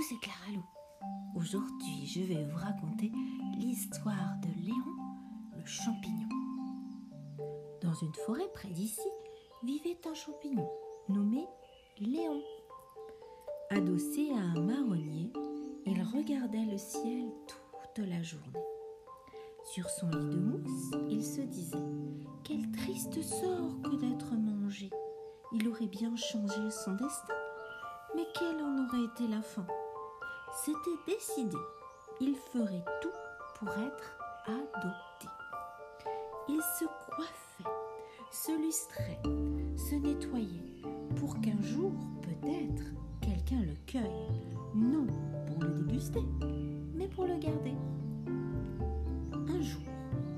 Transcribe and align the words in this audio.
C'est 0.00 0.18
Clara 0.18 0.50
Lou. 0.52 0.64
Aujourd'hui, 1.36 2.06
je 2.06 2.20
vais 2.22 2.44
vous 2.44 2.56
raconter 2.56 3.12
l'histoire 3.56 4.34
de 4.42 4.48
Léon 4.66 4.96
le 5.56 5.64
champignon. 5.64 6.28
Dans 7.80 7.94
une 7.94 8.14
forêt 8.26 8.48
près 8.52 8.70
d'ici 8.70 9.08
vivait 9.62 10.00
un 10.04 10.14
champignon 10.14 10.68
nommé 11.08 11.46
Léon. 12.00 12.42
Adossé 13.70 14.32
à 14.32 14.40
un 14.40 14.60
marronnier, 14.60 15.32
il 15.86 16.02
regardait 16.02 16.66
le 16.66 16.78
ciel 16.78 17.30
toute 17.46 18.04
la 18.04 18.22
journée. 18.22 18.64
Sur 19.72 19.88
son 19.88 20.08
lit 20.08 20.30
de 20.30 20.40
mousse, 20.40 20.90
il 21.10 21.24
se 21.24 21.42
disait 21.42 21.78
Quel 22.42 22.72
triste 22.72 23.22
sort 23.22 23.80
que 23.84 23.94
d'être 23.94 24.34
mangé. 24.34 24.90
Il 25.52 25.68
aurait 25.68 25.86
bien 25.86 26.16
changé 26.16 26.70
son 26.70 26.92
destin, 26.92 27.34
mais 28.16 28.26
quelle 28.34 28.60
en 28.60 28.84
aurait 28.84 29.04
été 29.04 29.28
la 29.28 29.42
fin? 29.42 29.66
C'était 30.52 30.98
décidé. 31.06 31.56
Il 32.20 32.36
ferait 32.52 32.84
tout 33.00 33.08
pour 33.58 33.68
être 33.70 34.16
adopté. 34.46 35.26
Il 36.48 36.60
se 36.78 36.84
coiffait, 36.84 37.70
se 38.30 38.52
lustrait, 38.60 39.20
se 39.76 39.94
nettoyait 39.94 40.82
pour 41.16 41.40
qu'un 41.40 41.60
jour, 41.62 41.92
peut-être, 42.20 42.84
quelqu'un 43.20 43.62
le 43.62 43.74
cueille, 43.86 44.28
non 44.74 45.06
pour 45.46 45.62
le 45.62 45.70
déguster, 45.70 46.24
mais 46.94 47.08
pour 47.08 47.24
le 47.24 47.38
garder. 47.38 47.76
Un 49.48 49.60
jour, 49.60 49.82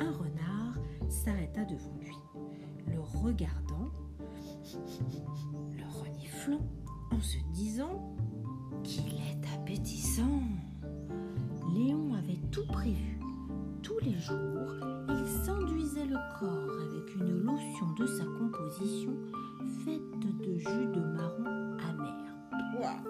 un 0.00 0.12
renard 0.12 0.78
s'arrêta 1.08 1.64
devant 1.64 1.96
lui, 2.00 2.16
le 2.86 3.00
regardant, 3.00 3.90
le 5.76 6.00
reniflant, 6.00 6.60
en 7.10 7.20
se 7.20 7.38
disant 7.52 8.14
qu'il 8.82 9.14
est 9.14 9.54
appétissant. 9.54 10.42
Léon 11.74 12.14
avait 12.14 12.40
tout 12.50 12.66
prévu. 12.66 13.18
Tous 13.82 13.98
les 14.02 14.18
jours, 14.18 14.74
il 15.08 15.26
s'enduisait 15.44 16.06
le 16.06 16.18
corps 16.38 16.76
avec 16.80 17.14
une 17.16 17.42
lotion 17.42 17.90
de 17.98 18.06
sa 18.06 18.24
composition 18.24 19.12
faite 19.84 20.20
de 20.20 20.58
jus 20.58 20.86
de 20.94 21.00
marron 21.00 21.76
amer. 21.88 23.02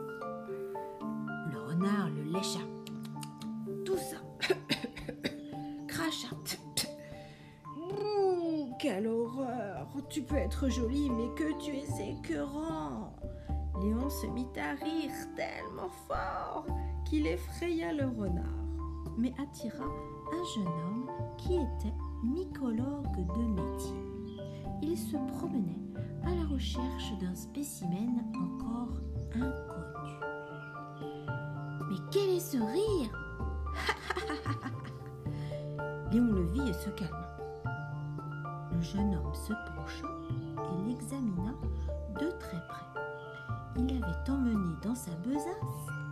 Le 1.53 1.59
renard 1.59 2.11
le 2.11 2.23
lécha. 2.33 2.61
Tout 3.85 3.97
ça. 3.97 4.17
Cracha. 5.89 6.29
quelle 8.79 9.09
horreur 9.09 9.87
Tu 10.09 10.23
peux 10.23 10.37
être 10.37 10.69
jolie, 10.69 11.11
mais 11.11 11.29
que 11.35 11.59
tu 11.59 11.73
es 11.73 12.13
écœurant 12.13 13.13
Léon 13.81 14.11
se 14.11 14.27
mit 14.27 14.49
à 14.57 14.75
rire 14.83 15.13
tellement 15.37 15.91
fort 16.09 16.67
qu'il 17.05 17.27
effraya 17.27 17.93
le 17.93 18.07
renard, 18.07 18.45
mais 19.17 19.33
attira 19.41 19.85
un 19.85 20.45
jeune 20.55 20.67
homme 20.67 21.11
qui 21.37 21.55
était 21.55 21.95
mycologue 22.25 23.17
de 23.17 23.63
métier. 23.63 24.05
Il 24.83 24.97
se 24.97 25.17
promenait 25.39 25.79
à 26.25 26.31
la 26.35 26.47
recherche 26.53 27.13
d'un 27.21 27.35
spécimen 27.35 28.25
encore 28.35 29.01
inconnu. 29.35 30.19
Mais 31.89 31.97
quel 32.11 32.31
est 32.31 32.41
ce 32.41 32.59
rire? 32.59 33.11
Léon 36.13 36.33
le 36.33 36.45
vit 36.47 36.69
et 36.69 36.73
se 36.73 36.91
calma. 36.91 37.37
Le 38.73 38.81
jeune 38.81 39.15
homme 39.15 39.35
se 39.35 39.53
pencha 39.53 40.07
et 40.57 40.89
l'examina 40.89 41.55
avait 44.27 44.77
dans 44.83 44.95
sa 44.95 45.11
besace 45.17 45.47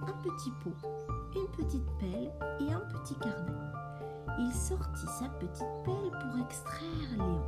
un 0.06 0.12
petit 0.22 0.50
pot, 0.62 0.88
une 1.34 1.48
petite 1.56 1.86
pelle 1.98 2.32
et 2.60 2.72
un 2.72 2.80
petit 2.80 3.14
carnet. 3.16 3.52
Il 4.38 4.52
sortit 4.52 5.06
sa 5.18 5.28
petite 5.28 5.66
pelle 5.84 6.10
pour 6.10 6.44
extraire 6.44 7.10
Léon. 7.12 7.42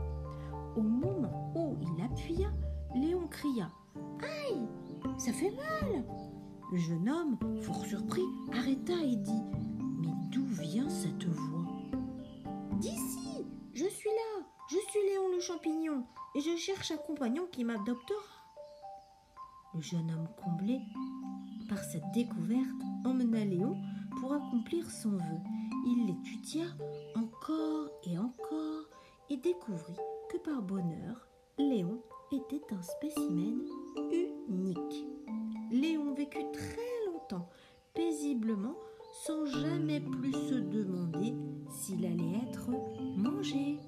Au 0.77 0.83
moment 0.83 1.53
où 1.55 1.77
il 1.81 2.05
appuya, 2.05 2.49
Léon 2.95 3.27
cria 3.29 3.71
Aïe 4.21 4.69
Ça 5.19 5.33
fait 5.33 5.51
mal 5.51 6.05
Le 6.73 6.79
jeune 6.79 7.09
homme, 7.09 7.39
fort 7.63 7.85
surpris, 7.85 8.25
arrêta 8.53 8.95
et 8.95 9.17
dit 9.17 9.43
Mais 9.99 10.13
d'où 10.31 10.45
vient 10.45 10.89
cette 10.89 11.25
voix 11.25 11.67
D'ici 12.79 13.47
Je 13.75 13.85
suis 13.85 14.11
là 14.11 14.47
Je 14.69 14.77
suis 14.77 15.01
Léon 15.11 15.29
le 15.35 15.41
champignon 15.41 16.05
et 16.35 16.41
je 16.41 16.57
cherche 16.57 16.91
un 16.91 16.97
compagnon 16.97 17.47
qui 17.51 17.65
m'adoptera. 17.65 18.38
Le 19.79 19.85
jeune 19.85 20.11
homme 20.11 20.27
comblé 20.43 20.81
par 21.69 21.79
cette 21.79 22.11
découverte 22.13 22.67
emmena 23.05 23.45
Léon 23.45 23.77
pour 24.19 24.33
accomplir 24.33 24.91
son 24.91 25.11
vœu. 25.11 25.39
Il 25.87 26.07
l'étudia 26.09 26.65
encore 27.15 27.89
et 28.03 28.19
encore 28.19 28.89
et 29.31 29.37
découvrit 29.37 29.95
que 30.33 30.39
par 30.39 30.63
bonheur, 30.63 31.29
Léon 31.59 32.03
était 32.33 32.75
un 32.75 32.83
spécimen 32.83 33.63
unique. 34.49 35.07
Léon 35.71 36.13
vécut 36.13 36.51
très 36.53 37.07
longtemps, 37.13 37.49
paisiblement, 37.95 38.75
sans 39.25 39.47
jamais 39.47 40.01
plus 40.01 40.33
se 40.33 40.55
demander 40.55 41.37
s'il 41.71 42.05
allait 42.05 42.41
être 42.49 42.69
mangé. 43.17 43.79